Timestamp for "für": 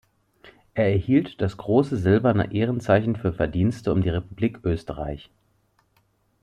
3.15-3.33